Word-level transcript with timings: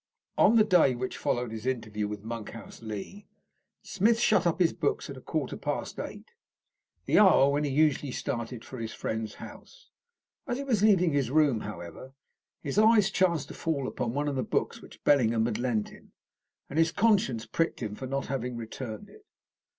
On 0.35 0.55
the 0.55 0.63
day 0.63 0.95
which 0.95 1.15
followed 1.15 1.51
his 1.51 1.67
interview 1.67 2.07
with 2.07 2.23
Monkhouse 2.23 2.81
Lee, 2.81 3.27
Smith 3.83 4.19
shut 4.19 4.47
up 4.47 4.57
his 4.59 4.73
books 4.73 5.11
at 5.11 5.15
a 5.15 5.21
quarter 5.21 5.55
past 5.55 5.99
eight, 5.99 6.31
the 7.05 7.19
hour 7.19 7.51
when 7.51 7.63
he 7.63 7.69
usually 7.69 8.11
started 8.11 8.65
for 8.65 8.79
his 8.79 8.95
friend's 8.95 9.35
house. 9.35 9.91
As 10.47 10.57
he 10.57 10.63
was 10.63 10.81
leaving 10.81 11.13
his 11.13 11.29
room, 11.29 11.59
however, 11.59 12.13
his 12.63 12.79
eyes 12.79 13.11
chanced 13.11 13.49
to 13.49 13.53
fall 13.53 13.87
upon 13.87 14.15
one 14.15 14.27
of 14.27 14.35
the 14.35 14.41
books 14.41 14.81
which 14.81 15.03
Bellingham 15.03 15.45
had 15.45 15.59
lent 15.59 15.89
him, 15.89 16.13
and 16.67 16.79
his 16.79 16.91
conscience 16.91 17.45
pricked 17.45 17.79
him 17.79 17.93
for 17.93 18.07
not 18.07 18.25
having 18.25 18.55
returned 18.57 19.07
it. 19.07 19.27